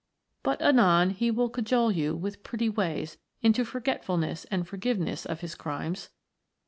[0.41, 5.53] But anon he will cajole you with pretty ways into forgetfulness and forgiveness of his
[5.53, 6.09] crimes.